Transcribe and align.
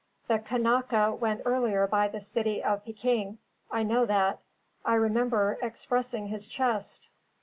The 0.27 0.39
Kanaka 0.39 1.13
went 1.13 1.43
earlier 1.45 1.85
by 1.85 2.07
the 2.07 2.19
City 2.19 2.63
of 2.63 2.83
Pekin; 2.83 3.37
I 3.69 3.83
know 3.83 4.07
that; 4.07 4.39
I 4.83 4.95
remember 4.95 5.59
expressing 5.61 6.29
his 6.29 6.47
chest. 6.47 7.11